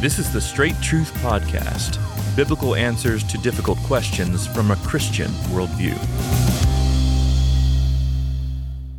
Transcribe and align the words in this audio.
This 0.00 0.18
is 0.18 0.32
the 0.32 0.40
Straight 0.40 0.80
Truth 0.80 1.12
Podcast 1.16 1.98
biblical 2.34 2.74
answers 2.74 3.22
to 3.24 3.36
difficult 3.36 3.76
questions 3.80 4.46
from 4.46 4.70
a 4.70 4.76
Christian 4.76 5.26
worldview. 5.52 5.94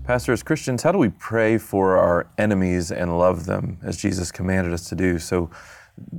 Pastor, 0.05 0.31
as 0.31 0.43
Christians, 0.43 0.83
how 0.83 0.91
do 0.91 0.99
we 0.99 1.09
pray 1.09 1.57
for 1.57 1.97
our 1.97 2.27
enemies 2.37 2.91
and 2.91 3.17
love 3.17 3.47
them 3.47 3.79
as 3.81 3.97
Jesus 3.97 4.31
commanded 4.31 4.73
us 4.73 4.87
to 4.89 4.95
do? 4.95 5.17
So 5.17 5.49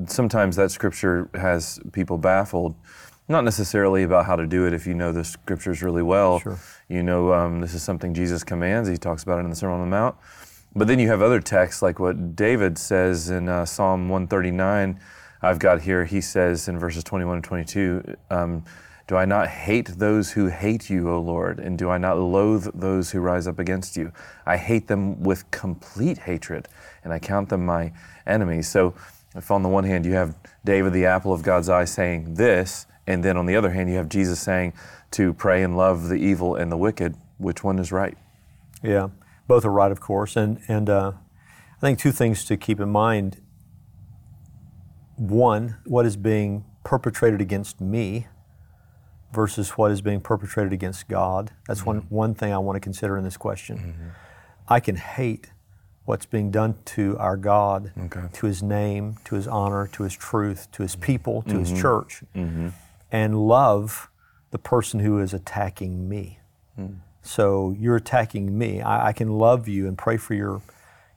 sometimes 0.09 0.57
that 0.57 0.73
scripture 0.73 1.31
has 1.35 1.79
people 1.93 2.19
baffled, 2.19 2.75
not 3.29 3.45
necessarily 3.45 4.03
about 4.03 4.27
how 4.27 4.35
to 4.35 4.49
do 4.49 4.67
it 4.67 4.73
if 4.73 4.85
you 4.85 4.95
know 4.95 5.13
the 5.13 5.23
scriptures 5.23 5.81
really 5.81 6.03
well. 6.03 6.41
Sure. 6.41 6.59
You 6.89 7.05
know, 7.05 7.33
um, 7.33 7.61
this 7.61 7.73
is 7.73 7.85
something 7.85 8.15
Jesus 8.15 8.43
commands, 8.43 8.89
he 8.89 8.97
talks 8.97 9.23
about 9.23 9.39
it 9.39 9.45
in 9.45 9.51
the 9.51 9.55
Sermon 9.55 9.79
on 9.79 9.89
the 9.89 9.97
Mount. 9.97 10.17
But 10.75 10.89
then 10.89 10.99
you 10.99 11.09
have 11.09 11.21
other 11.21 11.41
texts 11.41 11.83
like 11.83 11.99
what 11.99 12.35
David 12.35 12.79
says 12.79 13.29
in 13.29 13.49
uh, 13.49 13.67
Psalm 13.67 14.09
139. 14.09 14.99
I've 15.43 15.59
got 15.59 15.83
here, 15.83 16.05
he 16.05 16.21
says 16.21 16.67
in 16.67 16.79
verses 16.79 17.05
21 17.05 17.37
and 17.37 17.45
22, 17.45 18.17
um, 18.31 18.65
Do 19.07 19.17
I 19.17 19.27
not 19.27 19.49
hate 19.49 19.89
those 19.99 20.33
who 20.33 20.47
hate 20.47 20.89
you, 20.89 21.11
O 21.11 21.21
Lord? 21.21 21.59
And 21.59 21.77
do 21.77 21.91
I 21.91 21.99
not 21.99 22.19
loathe 22.19 22.69
those 22.73 23.11
who 23.11 23.21
rise 23.21 23.47
up 23.47 23.59
against 23.59 23.97
you? 23.99 24.13
I 24.47 24.57
hate 24.57 24.87
them 24.87 25.23
with 25.23 25.51
complete 25.51 26.19
hatred, 26.19 26.69
and 27.05 27.13
I 27.13 27.19
count 27.19 27.51
them 27.51 27.67
my 27.67 27.93
enemies. 28.27 28.69
So, 28.69 28.95
if 29.35 29.51
on 29.51 29.63
the 29.63 29.69
one 29.69 29.85
hand 29.85 30.07
you 30.07 30.13
have 30.13 30.37
David, 30.65 30.93
the 30.93 31.07
apple 31.07 31.33
of 31.33 31.43
God's 31.43 31.69
eye, 31.69 31.87
saying 31.87 32.35
this, 32.35 32.87
and 33.07 33.25
then 33.25 33.37
on 33.37 33.47
the 33.47 33.57
other 33.57 33.71
hand 33.71 33.91
you 33.91 33.97
have 33.97 34.09
Jesus 34.09 34.41
saying 34.41 34.73
to 35.13 35.35
pray 35.35 35.63
and 35.63 35.77
love 35.77 36.09
the 36.09 36.17
evil 36.17 36.55
and 36.55 36.71
the 36.71 36.77
wicked, 36.77 37.17
which 37.39 37.65
one 37.65 37.79
is 37.79 37.93
right? 37.93 38.17
Yeah, 38.83 39.09
both 39.53 39.67
are 39.67 39.71
right, 39.71 39.93
of 39.93 40.01
course. 40.01 40.35
And, 40.35 40.63
and 40.67 40.89
uh, 40.89 41.13
I 41.77 41.81
think 41.81 41.99
two 41.99 42.11
things 42.11 42.47
to 42.47 42.57
keep 42.57 42.81
in 42.81 42.89
mind. 42.89 43.43
One, 45.17 45.77
what 45.85 46.07
is 46.07 46.17
being 46.17 46.65
perpetrated 46.85 47.43
against 47.43 47.79
me 47.79 48.29
versus 49.31 49.73
what 49.73 49.91
is 49.91 50.01
being 50.01 50.23
perpetrated 50.23 50.73
against 50.73 51.07
God. 51.07 51.51
That's 51.69 51.81
mm-hmm. 51.81 51.87
one, 51.87 51.99
one 52.09 52.35
thing 52.35 52.51
I 52.51 52.57
want 52.57 52.77
to 52.77 52.81
consider 52.81 53.19
in 53.19 53.25
this 53.25 53.37
question. 53.37 53.77
Mm-hmm. 53.77 54.09
I 54.69 54.81
can 54.81 54.97
hate 54.97 55.53
what's 56.07 56.25
being 56.25 56.51
done 56.51 56.77
to 56.87 57.19
our 57.19 57.37
God, 57.37 57.93
okay. 58.07 58.29
to 58.33 58.47
His 58.47 58.63
name, 58.63 59.19
to 59.27 59.35
His 59.35 59.47
honor, 59.47 59.87
to 59.89 60.05
His 60.05 60.17
truth, 60.17 60.73
to 60.73 60.83
His 60.83 60.97
people, 60.97 61.43
to 61.43 61.49
mm-hmm. 61.51 61.59
His 61.59 61.79
church, 61.79 62.23
mm-hmm. 62.35 62.69
and 63.11 63.47
love 63.47 64.09
the 64.51 64.59
person 64.59 65.01
who 65.01 65.19
is 65.19 65.35
attacking 65.35 66.09
me. 66.09 66.39
Mm. 66.81 67.01
So 67.23 67.75
you're 67.79 67.97
attacking 67.97 68.57
me. 68.57 68.81
I, 68.81 69.09
I, 69.09 69.13
can 69.13 69.31
love 69.31 69.69
you 69.69 69.87
and 69.87 69.97
pray 69.97 70.17
for 70.17 70.35
your 70.35 70.61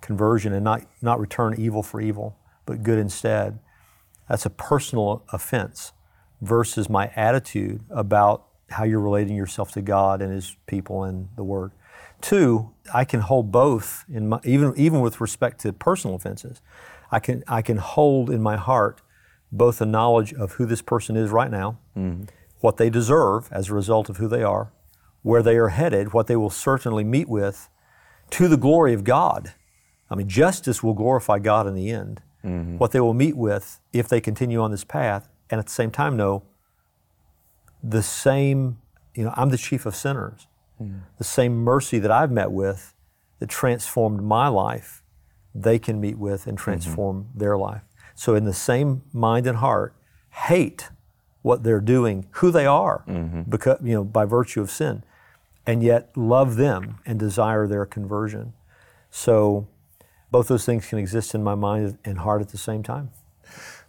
conversion 0.02 0.54
and 0.54 0.64
not, 0.64 0.84
not 1.02 1.20
return 1.20 1.56
evil 1.58 1.82
for 1.82 2.00
evil, 2.00 2.38
but 2.66 2.84
good 2.84 3.00
instead. 3.00 3.60
That's 4.30 4.46
a 4.46 4.52
personal 4.52 5.24
offense 5.34 5.94
versus 6.42 6.90
my 6.90 7.12
attitude 7.16 7.82
about 7.90 8.46
how 8.70 8.84
you're 8.84 9.00
relating 9.00 9.36
yourself 9.36 9.72
to 9.74 9.82
God 9.82 10.22
and 10.22 10.32
His 10.32 10.56
people 10.68 11.04
and 11.04 11.30
the 11.36 11.44
Word. 11.44 11.72
Two, 12.22 12.72
I 12.94 13.06
can 13.06 13.22
hold 13.22 13.52
both 13.52 14.06
in 14.12 14.30
my, 14.30 14.40
even 14.44 14.74
even 14.76 15.02
with 15.02 15.22
respect 15.22 15.62
to 15.62 15.74
personal 15.74 16.16
offenses. 16.16 16.62
I 17.12 17.20
can 17.20 17.44
I 17.48 17.62
can 17.62 17.78
hold 17.78 18.30
in 18.30 18.42
my 18.42 18.58
heart 18.58 19.02
both 19.52 19.80
the 19.80 19.86
knowledge 19.86 20.34
of 20.34 20.54
who 20.54 20.66
this 20.66 20.82
person 20.82 21.16
is 21.16 21.30
right 21.30 21.52
now, 21.52 21.78
mm-hmm. 21.96 22.24
what 22.60 22.78
they 22.78 22.90
deserve 22.90 23.48
as 23.52 23.70
a 23.70 23.74
result 23.74 24.10
of 24.10 24.18
who 24.18 24.28
they 24.28 24.44
are, 24.44 24.72
where 25.26 25.42
they 25.42 25.58
are 25.58 25.70
headed, 25.70 26.14
what 26.14 26.28
they 26.28 26.36
will 26.36 26.52
certainly 26.52 27.04
meet 27.04 27.28
with, 27.28 27.68
to 28.30 28.48
the 28.48 28.58
glory 28.58 28.94
of 28.94 29.04
God. 29.04 29.54
I 30.08 30.14
mean, 30.14 30.30
justice 30.30 30.84
will 30.84 30.94
glorify 30.94 31.40
God 31.40 31.66
in 31.66 31.74
the 31.74 31.90
end. 31.90 32.22
Mm-hmm. 32.44 32.78
What 32.78 32.92
they 32.92 33.00
will 33.00 33.16
meet 33.16 33.36
with 33.36 33.80
if 33.92 34.08
they 34.08 34.22
continue 34.22 34.62
on 34.62 34.70
this 34.70 34.84
path, 34.84 35.28
and 35.50 35.58
at 35.58 35.66
the 35.66 35.72
same 35.72 35.90
time 35.90 36.16
know 36.16 36.44
the 37.82 38.04
same, 38.04 38.78
you 39.16 39.24
know, 39.24 39.34
I'm 39.36 39.50
the 39.50 39.58
chief 39.58 39.88
of 39.88 39.96
sinners. 39.96 40.46
Mm. 40.80 41.02
The 41.18 41.24
same 41.24 41.56
mercy 41.56 41.98
that 41.98 42.12
I've 42.12 42.32
met 42.32 42.52
with 42.52 42.94
that 43.40 43.50
transformed 43.50 44.22
my 44.22 44.48
life, 44.48 45.02
they 45.56 45.80
can 45.80 46.00
meet 46.00 46.20
with 46.20 46.46
and 46.46 46.56
transform 46.56 47.24
mm-hmm. 47.24 47.40
their 47.40 47.58
life. 47.58 47.82
So, 48.14 48.36
in 48.36 48.46
the 48.46 48.54
same 48.54 49.02
mind 49.12 49.48
and 49.48 49.58
heart, 49.58 49.96
hate 50.30 50.90
what 51.42 51.64
they're 51.64 51.82
doing, 51.82 52.28
who 52.34 52.52
they 52.52 52.68
are, 52.68 53.04
mm-hmm. 53.08 53.50
because 53.50 53.80
you 53.82 53.96
know, 53.96 54.04
by 54.04 54.26
virtue 54.26 54.62
of 54.62 54.70
sin, 54.70 55.04
and 55.66 55.82
yet 55.84 56.16
love 56.16 56.56
them 56.56 57.00
and 57.06 57.20
desire 57.20 57.68
their 57.68 57.86
conversion. 57.86 58.54
So, 59.10 59.68
both 60.32 60.48
those 60.48 60.66
things 60.66 60.88
can 60.88 61.00
exist 61.00 61.34
in 61.34 61.44
my 61.44 61.56
mind 61.56 61.98
and 62.04 62.20
heart 62.20 62.42
at 62.42 62.50
the 62.50 62.58
same 62.58 62.84
time. 62.84 63.12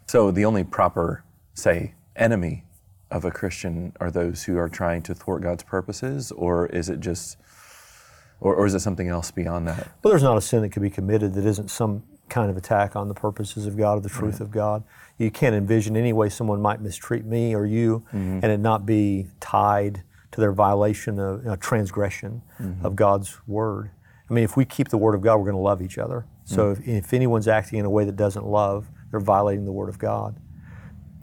So, 0.07 0.31
the 0.31 0.45
only 0.45 0.65
proper, 0.65 1.25
say, 1.55 1.95
enemy 2.15 2.65
of 3.11 3.25
a 3.25 3.31
Christian 3.31 3.93
are 4.01 4.11
those 4.11 4.45
who 4.45 4.57
are 4.59 4.69
trying 4.69 5.03
to 5.03 5.15
thwart 5.15 5.43
God's 5.43 5.63
purposes, 5.63 6.33
or 6.33 6.67
is 6.67 6.89
it 6.89 7.01
just, 7.01 7.37
or, 8.41 8.55
or 8.55 8.67
is 8.67 8.75
it 8.75 8.81
something 8.81 9.09
else 9.09 9.31
beyond 9.31 9.67
that? 9.69 9.89
Well, 10.03 10.11
there's 10.11 10.23
not 10.23 10.37
a 10.37 10.41
sin 10.41 10.63
that 10.63 10.71
could 10.71 10.83
be 10.83 10.91
committed 10.91 11.35
that 11.35 11.45
isn't 11.45 11.71
some 11.71 12.03
kind 12.29 12.51
of 12.51 12.57
attack 12.57 12.97
on 12.97 13.09
the 13.09 13.15
purposes 13.15 13.67
of 13.67 13.77
God 13.77 13.99
or 13.99 14.01
the 14.01 14.09
truth 14.09 14.35
right. 14.35 14.41
of 14.41 14.51
God. 14.51 14.83
You 15.19 15.31
can't 15.31 15.55
envision 15.55 15.97
any 15.97 16.13
way 16.13 16.29
someone 16.29 16.61
might 16.61 16.81
mistreat 16.81 17.25
me 17.25 17.55
or 17.55 17.65
you 17.67 18.05
mm-hmm. 18.09 18.41
and 18.43 18.47
it 18.47 18.59
not 18.59 18.85
be 18.85 19.29
tied 19.41 20.03
to 20.37 20.41
their 20.41 20.53
violation 20.53 21.19
of 21.19 21.43
you 21.43 21.49
know, 21.49 21.57
transgression 21.57 22.43
mm-hmm. 22.61 22.87
of 22.87 22.95
God's 22.95 23.39
word. 23.47 23.91
I 24.31 24.33
mean, 24.33 24.45
if 24.45 24.57
we 24.57 24.65
keep 24.65 24.89
the 24.89 24.99
word 24.99 25.15
of 25.15 25.21
God, 25.21 25.37
we're 25.37 25.45
going 25.45 25.57
to 25.57 25.61
love 25.61 25.83
each 25.83 25.99
other. 25.99 26.27
So 26.45 26.75
mm-hmm. 26.75 26.91
if, 26.91 27.05
if 27.05 27.13
anyone's 27.13 27.49
acting 27.49 27.79
in 27.79 27.85
a 27.85 27.91
way 27.91 28.05
that 28.05 28.17
doesn't 28.17 28.47
love, 28.47 28.87
they're 29.11 29.21
violating 29.21 29.65
the 29.65 29.73
word 29.73 29.89
of 29.89 29.99
God. 29.99 30.37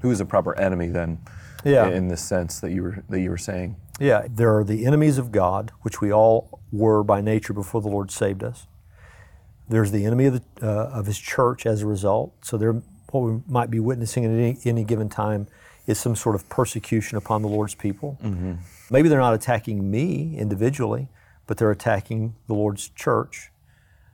Who 0.01 0.11
is 0.11 0.19
a 0.19 0.25
proper 0.25 0.57
enemy 0.59 0.87
then? 0.87 1.19
yeah. 1.65 1.87
in 1.87 2.07
this 2.07 2.21
sense 2.21 2.59
that 2.59 2.71
you 2.71 2.83
were 2.83 3.03
that 3.09 3.19
you 3.19 3.29
were 3.29 3.37
saying. 3.37 3.75
Yeah, 3.99 4.27
there 4.29 4.55
are 4.57 4.63
the 4.63 4.85
enemies 4.85 5.17
of 5.17 5.31
God, 5.31 5.71
which 5.81 6.01
we 6.01 6.11
all 6.11 6.59
were 6.71 7.03
by 7.03 7.21
nature 7.21 7.53
before 7.53 7.81
the 7.81 7.89
Lord 7.89 8.11
saved 8.11 8.43
us. 8.43 8.67
There's 9.69 9.91
the 9.91 10.05
enemy 10.05 10.25
of, 10.25 10.33
the, 10.33 10.67
uh, 10.67 10.89
of 10.89 11.05
His 11.05 11.19
church 11.19 11.65
as 11.65 11.83
a 11.83 11.87
result. 11.87 12.33
So 12.43 12.57
there, 12.57 12.73
what 13.11 13.21
we 13.21 13.41
might 13.47 13.69
be 13.69 13.79
witnessing 13.79 14.25
at 14.25 14.31
any, 14.31 14.57
any 14.65 14.83
given 14.83 15.09
time 15.09 15.47
is 15.85 15.99
some 15.99 16.15
sort 16.15 16.35
of 16.35 16.47
persecution 16.49 17.17
upon 17.17 17.41
the 17.41 17.47
Lord's 17.47 17.75
people. 17.75 18.17
Mm-hmm. 18.23 18.53
Maybe 18.89 19.09
they're 19.09 19.19
not 19.19 19.33
attacking 19.33 19.89
me 19.89 20.37
individually, 20.37 21.09
but 21.45 21.57
they're 21.57 21.71
attacking 21.71 22.35
the 22.47 22.53
Lord's 22.53 22.89
church. 22.89 23.51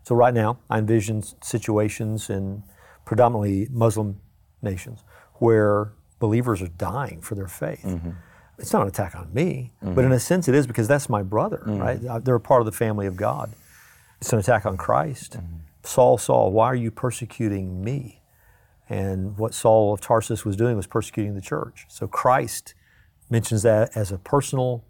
So 0.04 0.16
right 0.16 0.34
now, 0.34 0.58
I 0.70 0.80
envision 0.80 1.24
situations 1.42 2.30
in 2.30 2.64
predominantly 3.06 3.68
Muslim 3.72 4.20
nations 4.62 5.04
where 5.36 5.92
believers 6.20 6.62
are 6.62 6.68
dying 6.68 7.22
for 7.22 7.36
their 7.36 7.48
faith. 7.48 7.84
Mm-hmm. 7.84 8.12
It's 8.58 8.74
not 8.74 8.82
an 8.82 8.88
attack 8.88 9.16
on 9.16 9.34
me, 9.34 9.72
mm-hmm. 9.84 9.94
but 9.94 10.04
in 10.06 10.12
a 10.12 10.20
sense 10.20 10.48
it 10.48 10.56
is 10.56 10.68
because 10.68 10.88
that's 10.88 11.08
my 11.08 11.24
brother, 11.24 11.64
mm-hmm. 11.66 11.78
right? 11.78 12.26
They're 12.26 12.36
a 12.36 12.40
part 12.40 12.62
of 12.62 12.66
the 12.66 12.72
family 12.72 13.08
of 13.08 13.16
God. 13.16 13.54
It's 14.20 14.34
an 14.34 14.40
attack 14.40 14.66
on 14.66 14.76
Christ. 14.76 15.34
Mm-hmm. 15.34 15.58
Saul, 15.84 16.18
Saul, 16.18 16.52
why 16.52 16.66
are 16.66 16.76
you 16.76 16.92
persecuting 16.92 17.84
me? 17.84 18.19
And 18.90 19.38
what 19.38 19.54
Saul 19.54 19.94
of 19.94 20.02
Tarsus 20.02 20.44
was 20.44 20.56
doing 20.56 20.76
was 20.76 20.88
persecuting 20.88 21.36
the 21.36 21.42
church. 21.42 21.86
So 21.88 22.08
Christ 22.08 22.74
mentions 23.30 23.62
that 23.62 23.96
as 23.96 24.12
a 24.12 24.18
personal 24.18 24.84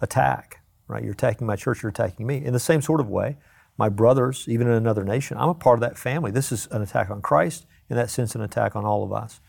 attack, 0.00 0.60
right? 0.86 1.02
You're 1.02 1.12
attacking 1.12 1.46
my 1.46 1.56
church, 1.56 1.82
you're 1.82 1.90
attacking 1.90 2.26
me. 2.26 2.44
In 2.44 2.52
the 2.52 2.60
same 2.60 2.80
sort 2.80 3.00
of 3.00 3.08
way, 3.08 3.36
my 3.76 3.88
brothers, 3.88 4.46
even 4.48 4.68
in 4.68 4.74
another 4.74 5.02
nation, 5.02 5.36
I'm 5.36 5.48
a 5.48 5.54
part 5.54 5.78
of 5.78 5.80
that 5.80 5.98
family. 5.98 6.30
This 6.30 6.52
is 6.52 6.68
an 6.70 6.80
attack 6.80 7.10
on 7.10 7.20
Christ, 7.20 7.66
in 7.90 7.96
that 7.96 8.08
sense, 8.08 8.36
an 8.36 8.40
attack 8.40 8.76
on 8.76 8.84
all 8.84 9.02
of 9.02 9.12
us. 9.12 9.40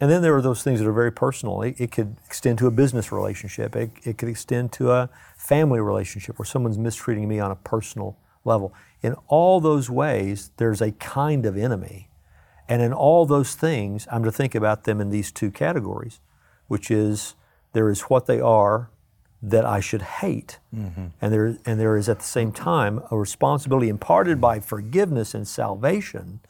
And 0.00 0.10
then 0.10 0.22
there 0.22 0.34
are 0.34 0.40
those 0.40 0.62
things 0.62 0.80
that 0.80 0.88
are 0.88 0.92
very 0.92 1.12
personal. 1.12 1.60
It, 1.60 1.78
it 1.78 1.92
could 1.92 2.16
extend 2.24 2.56
to 2.58 2.66
a 2.66 2.70
business 2.70 3.12
relationship. 3.12 3.76
It, 3.76 3.90
it 4.04 4.16
could 4.16 4.30
extend 4.30 4.72
to 4.72 4.90
a 4.90 5.10
family 5.36 5.80
relationship 5.80 6.38
where 6.38 6.46
someone's 6.46 6.78
mistreating 6.78 7.28
me 7.28 7.38
on 7.40 7.50
a 7.50 7.56
personal 7.56 8.16
level. 8.44 8.72
In 9.02 9.14
all 9.28 9.60
those 9.60 9.90
ways, 9.90 10.50
there's 10.56 10.80
a 10.80 10.92
kind 10.92 11.44
of 11.44 11.58
enemy. 11.58 12.08
And 12.68 12.80
in 12.80 12.92
all 12.92 13.26
those 13.26 13.54
things, 13.54 14.06
I'm 14.10 14.24
to 14.24 14.32
think 14.32 14.54
about 14.54 14.84
them 14.84 15.00
in 15.00 15.10
these 15.10 15.32
two 15.32 15.50
categories, 15.50 16.20
which 16.68 16.90
is 16.90 17.34
there 17.72 17.90
is 17.90 18.02
what 18.02 18.26
they 18.26 18.40
are 18.40 18.90
that 19.42 19.64
I 19.64 19.80
should 19.80 20.02
hate. 20.02 20.58
Mm-hmm. 20.74 21.06
And, 21.20 21.32
there, 21.32 21.58
and 21.66 21.80
there 21.80 21.96
is 21.96 22.08
at 22.08 22.18
the 22.20 22.24
same 22.24 22.52
time 22.52 23.02
a 23.10 23.16
responsibility 23.16 23.88
imparted 23.88 24.40
by 24.40 24.60
forgiveness 24.60 25.34
and 25.34 25.46
salvation 25.46 26.40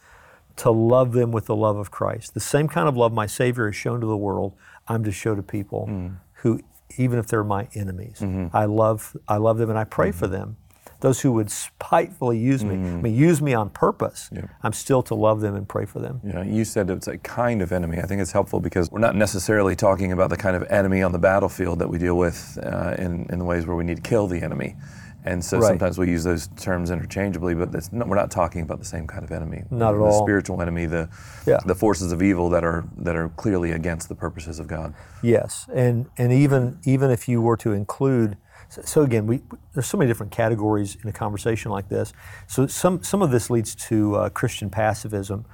to 0.57 0.69
love 0.69 1.13
them 1.13 1.31
with 1.31 1.47
the 1.47 1.55
love 1.55 1.77
of 1.77 1.89
Christ. 1.89 2.35
The 2.35 2.39
same 2.39 2.67
kind 2.67 2.87
of 2.87 2.95
love 2.95 3.11
my 3.11 3.25
Savior 3.25 3.65
has 3.65 3.75
shown 3.75 3.99
to 4.01 4.05
the 4.07 4.17
world, 4.17 4.53
I'm 4.87 5.03
to 5.03 5.11
show 5.11 5.33
to 5.33 5.41
people 5.41 5.87
mm. 5.89 6.17
who, 6.35 6.61
even 6.97 7.17
if 7.17 7.27
they're 7.27 7.43
my 7.43 7.67
enemies, 7.73 8.19
mm-hmm. 8.19 8.55
I 8.55 8.65
love 8.65 9.17
I 9.27 9.37
love 9.37 9.57
them 9.57 9.69
and 9.69 9.79
I 9.79 9.83
pray 9.83 10.09
mm-hmm. 10.09 10.19
for 10.19 10.27
them. 10.27 10.57
Those 11.03 11.19
who 11.19 11.33
would 11.33 11.51
spitefully 11.51 12.37
use 12.37 12.63
me, 12.63 12.75
mm. 12.75 12.99
I 12.99 13.01
mean, 13.01 13.13
use 13.13 13.41
me 13.41 13.53
on 13.53 13.69
purpose. 13.69 14.29
Yeah. 14.31 14.43
I'm 14.63 14.71
still 14.71 15.03
to 15.03 15.15
love 15.15 15.41
them 15.41 15.53
and 15.53 15.67
pray 15.67 15.85
for 15.85 15.99
them. 15.99 16.21
Yeah, 16.23 16.43
you 16.43 16.63
said 16.63 16.89
it's 16.89 17.09
a 17.09 17.17
kind 17.17 17.61
of 17.61 17.73
enemy. 17.73 17.97
I 17.99 18.03
think 18.03 18.21
it's 18.21 18.31
helpful 18.31 18.61
because 18.61 18.89
we're 18.89 18.99
not 19.01 19.13
necessarily 19.13 19.75
talking 19.75 20.13
about 20.13 20.29
the 20.29 20.37
kind 20.37 20.55
of 20.55 20.63
enemy 20.71 21.01
on 21.03 21.11
the 21.11 21.19
battlefield 21.19 21.79
that 21.79 21.89
we 21.89 21.97
deal 21.97 22.17
with 22.17 22.57
uh, 22.63 22.95
in, 22.97 23.27
in 23.29 23.37
the 23.39 23.43
ways 23.43 23.65
where 23.67 23.75
we 23.75 23.83
need 23.83 23.97
to 23.97 24.01
kill 24.09 24.27
the 24.27 24.41
enemy. 24.41 24.77
And 25.25 25.43
so 25.43 25.57
Right. 25.57 25.67
sometimes 25.67 25.97
we 25.97 26.09
use 26.09 26.23
those 26.23 26.47
terms 26.55 26.89
interchangeably, 26.89 27.53
but 27.53 27.73
that's 27.73 27.91
not, 27.91 28.07
we're 28.07 28.15
not 28.15 28.31
talking 28.31 28.61
about 28.61 28.79
the 28.79 28.85
same 28.85 29.05
kind 29.05 29.25
of 29.25 29.31
enemy. 29.33 29.63
Not 29.71 29.93
at 29.95 29.97
the 29.97 30.03
all. 30.05 30.23
spiritual 30.23 30.61
enemy, 30.61 30.85
the 30.85 31.09
Yeah. 31.45 31.59
the 31.65 31.75
forces 31.75 32.13
of 32.13 32.21
evil 32.21 32.49
that 32.49 32.63
are 32.63 32.85
that 32.97 33.15
are 33.17 33.27
clearly 33.35 33.71
against 33.71 34.07
the 34.07 34.15
purposes 34.15 34.57
of 34.59 34.67
God. 34.67 34.93
Yes, 35.21 35.65
and 35.73 36.05
and 36.17 36.31
even 36.31 36.77
even 36.85 37.09
if 37.11 37.27
you 37.29 37.41
were 37.41 37.57
to 37.57 37.71
include, 37.73 38.35
so, 38.73 38.81
so 38.81 39.01
again, 39.03 39.27
we 39.27 39.41
there's 39.73 39.85
so 39.85 39.97
many 39.97 40.09
different 40.09 40.31
categories 40.31 40.97
in 41.03 41.09
a 41.09 41.13
conversation 41.13 41.71
like 41.71 41.89
this. 41.89 42.11
So 42.47 42.65
some 42.67 43.03
some 43.03 43.21
of 43.21 43.29
this 43.29 43.49
leads 43.49 43.75
to 43.75 44.15
uh, 44.15 44.29
Christian 44.29 44.69
pacifism, 44.69 45.45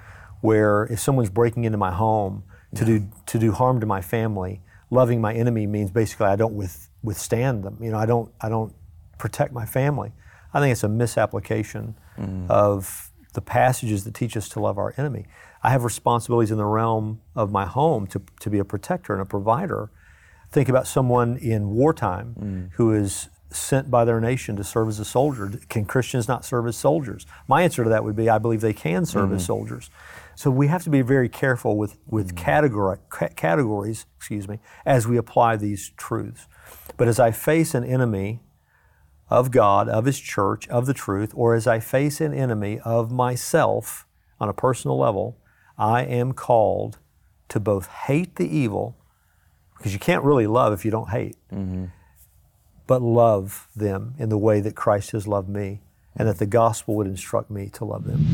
where 0.42 0.84
if 0.86 1.00
someone's 1.00 1.30
breaking 1.30 1.66
into 1.66 1.78
my 1.78 1.92
home 1.92 2.44
to 2.76 2.86
do 2.86 3.08
to 3.26 3.40
do 3.40 3.52
harm 3.52 3.80
to 3.82 3.86
my 3.86 4.02
family, 4.02 4.62
loving 4.90 5.20
my 5.20 5.34
enemy 5.34 5.68
means 5.68 5.92
basically 5.92 6.28
I 6.28 6.36
don't 6.36 6.54
with, 6.54 6.90
withstand 7.04 7.64
them. 7.64 7.78
You 7.82 7.92
know, 7.92 7.98
I 7.98 8.06
don't 8.06 8.32
I 8.40 8.48
don't 8.48 8.74
protect 9.18 9.52
my 9.54 9.66
family. 9.66 10.14
I 10.54 10.62
think 10.62 10.72
it's 10.72 10.84
a 10.84 10.90
misapplication 10.90 11.96
of 12.50 13.12
the 13.34 13.42
passages 13.42 14.04
that 14.04 14.14
teach 14.14 14.36
us 14.36 14.50
to 14.50 14.60
love 14.60 14.78
our 14.78 14.94
enemy. 14.98 15.26
I 15.62 15.70
have 15.70 15.84
responsibilities 15.84 16.52
in 16.52 16.58
the 16.58 16.66
realm 16.66 17.22
of 17.36 17.52
my 17.52 17.66
home 17.66 18.08
to, 18.08 18.22
to 18.40 18.50
be 18.50 18.60
a 18.60 18.66
protector 18.66 19.14
and 19.14 19.22
a 19.22 19.26
provider. 19.26 19.92
Think 20.52 20.70
about 20.70 20.88
someone 20.88 21.38
in 21.38 21.70
wartime 21.70 22.36
mm. 22.40 22.70
who 22.74 22.94
is 22.94 23.30
sent 23.52 23.90
by 23.90 24.06
their 24.06 24.22
nation 24.22 24.56
to 24.56 24.64
serve 24.64 24.88
as 24.88 25.00
a 25.00 25.06
soldier. 25.06 25.52
Can 25.70 25.86
Christians 25.86 26.28
not 26.28 26.46
serve 26.46 26.68
as 26.68 26.78
soldiers? 26.78 27.26
My 27.48 27.64
answer 27.64 27.84
to 27.84 27.90
that 27.90 28.04
would 28.04 28.16
be 28.16 28.30
I 28.30 28.38
believe 28.38 28.62
they 28.62 28.74
can 28.74 29.06
serve 29.06 29.32
as 29.32 29.42
mm-hmm. 29.42 29.46
soldiers. 29.46 29.90
So 30.36 30.50
we 30.50 30.68
have 30.68 30.84
to 30.84 30.90
be 30.90 31.02
very 31.02 31.30
careful 31.30 31.78
with, 31.78 31.98
with 32.08 32.36
mm. 32.36 32.44
categori- 32.44 33.00
ca- 33.10 33.30
categories, 33.36 34.06
excuse 34.18 34.48
me, 34.48 34.60
as 34.86 35.08
we 35.08 35.18
apply 35.18 35.58
these 35.58 35.92
truths. 35.98 36.48
But 36.98 37.08
as 37.08 37.20
I 37.20 37.32
face 37.32 37.74
an 37.74 37.84
enemy 37.84 38.40
of 39.30 39.52
God, 39.52 39.90
of 39.90 40.06
His 40.06 40.20
church, 40.20 40.68
of 40.70 40.86
the 40.86 40.94
truth, 40.94 41.32
or 41.36 41.56
as 41.56 41.68
I 41.68 41.80
face 41.80 42.22
an 42.22 42.34
enemy 42.34 42.80
of 42.86 43.12
myself 43.12 44.08
on 44.40 44.50
a 44.50 44.54
personal 44.54 44.98
level, 44.98 45.38
I 45.78 46.04
am 46.04 46.34
called 46.34 47.00
to 47.50 47.60
both 47.60 47.88
hate 47.88 48.36
the 48.36 48.48
evil, 48.48 48.96
because 49.80 49.94
you 49.94 50.00
can't 50.00 50.26
really 50.26 50.46
love 50.46 50.74
if 50.74 50.84
you 50.84 50.92
don't 50.92 51.10
hate, 51.10 51.38
mm-hmm. 51.52 51.86
but 52.86 53.02
love 53.02 53.70
them 53.74 54.14
in 54.20 54.28
the 54.28 54.38
way 54.38 54.60
that 54.60 54.76
Christ 54.76 55.12
has 55.12 55.26
loved 55.26 55.48
me, 55.48 55.80
and 56.18 56.28
that 56.28 56.38
the 56.38 56.46
gospel 56.46 56.96
would 56.96 57.08
instruct 57.08 57.50
me 57.50 57.70
to 57.70 57.86
love 57.86 58.04
them. 58.04 58.26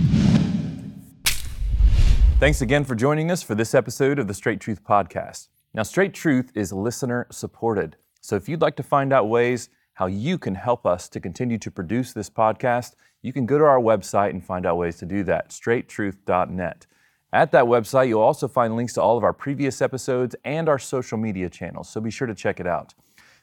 Thanks 2.39 2.61
again 2.61 2.83
for 2.83 2.95
joining 2.95 3.29
us 3.29 3.43
for 3.43 3.53
this 3.53 3.75
episode 3.75 4.17
of 4.17 4.27
the 4.27 4.33
Straight 4.33 4.59
Truth 4.59 4.83
Podcast. 4.83 5.49
Now, 5.75 5.83
Straight 5.83 6.15
Truth 6.15 6.51
is 6.55 6.73
listener 6.73 7.27
supported. 7.29 7.95
So 8.21 8.35
if 8.35 8.49
you'd 8.49 8.61
like 8.61 8.75
to 8.77 8.83
find 8.83 9.13
out 9.13 9.29
ways 9.29 9.69
how 9.93 10.07
you 10.07 10.39
can 10.39 10.55
help 10.55 10.87
us 10.87 11.07
to 11.09 11.19
continue 11.19 11.59
to 11.59 11.69
produce 11.69 12.11
this 12.11 12.29
podcast, 12.29 12.95
you 13.21 13.31
can 13.31 13.45
go 13.45 13.59
to 13.59 13.63
our 13.63 13.79
website 13.79 14.31
and 14.31 14.43
find 14.43 14.65
out 14.65 14.77
ways 14.77 14.97
to 14.97 15.05
do 15.05 15.23
that, 15.25 15.49
straighttruth.net. 15.49 16.87
At 17.35 17.51
that 17.51 17.65
website, 17.65 18.07
you'll 18.07 18.21
also 18.21 18.47
find 18.47 18.77
links 18.77 18.93
to 18.93 19.01
all 19.01 19.17
of 19.17 19.25
our 19.25 19.33
previous 19.33 19.81
episodes 19.81 20.37
and 20.45 20.69
our 20.69 20.79
social 20.79 21.17
media 21.17 21.49
channels, 21.49 21.89
so 21.89 21.99
be 21.99 22.09
sure 22.09 22.27
to 22.27 22.33
check 22.33 22.61
it 22.61 22.65
out. 22.65 22.93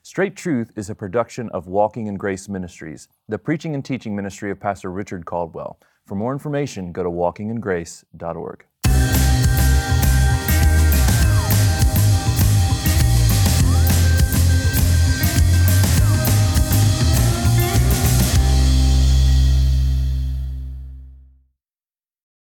Straight 0.03 0.35
Truth 0.35 0.73
is 0.77 0.89
a 0.89 0.95
production 0.95 1.51
of 1.51 1.67
Walking 1.67 2.07
in 2.07 2.15
Grace 2.15 2.49
Ministries, 2.49 3.09
the 3.29 3.37
preaching 3.37 3.75
and 3.75 3.85
teaching 3.85 4.17
ministry 4.17 4.51
of 4.51 4.59
Pastor 4.59 4.91
Richard 4.91 5.27
Caldwell. 5.27 5.79
For 6.07 6.15
more 6.15 6.33
information, 6.33 6.91
go 6.93 7.03
to 7.03 7.11
walkingingrace.org. 7.11 8.65